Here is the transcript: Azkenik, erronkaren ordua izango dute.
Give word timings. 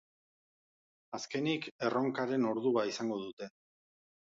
Azkenik, 1.17 1.69
erronkaren 1.89 2.49
ordua 2.55 2.89
izango 2.95 3.21
dute. 3.27 3.53